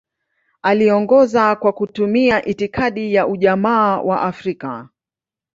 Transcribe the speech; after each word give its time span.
Aliongoza 0.61 1.55
kwa 1.55 1.73
kutumia 1.73 2.45
itikadi 2.45 3.13
ya 3.13 3.27
Ujamaa 3.27 3.97
wa 4.01 4.21
Afrika. 4.21 4.89